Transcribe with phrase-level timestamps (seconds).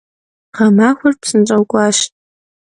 [0.57, 1.97] Ğemaxuer psınş'eu k'uaş.